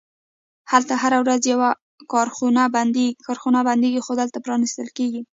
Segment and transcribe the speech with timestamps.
[0.71, 1.69] هلته هره ورځ یوه
[2.13, 2.63] کارخونه
[3.63, 5.21] بندیږي، خو دلته پرانیستل کیږي